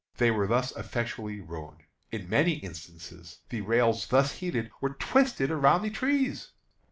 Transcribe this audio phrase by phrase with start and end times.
[0.17, 1.83] They were thus effectually ruined.
[2.11, 6.53] In many instances the rails thus heated were twisted around the trees.